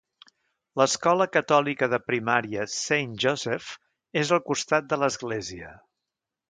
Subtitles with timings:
[0.79, 3.71] L'escola catòlica de primària Saint Joseph
[4.25, 5.75] és al costat de l'església.